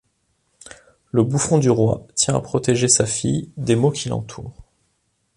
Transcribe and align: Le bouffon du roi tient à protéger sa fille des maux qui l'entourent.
Le 1.11 1.23
bouffon 1.23 1.59
du 1.59 1.69
roi 1.69 2.07
tient 2.15 2.33
à 2.35 2.39
protéger 2.41 2.87
sa 2.87 3.05
fille 3.05 3.51
des 3.55 3.75
maux 3.75 3.91
qui 3.91 4.09
l'entourent. 4.09 4.65